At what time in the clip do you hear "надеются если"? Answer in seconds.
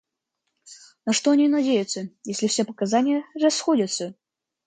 1.47-2.47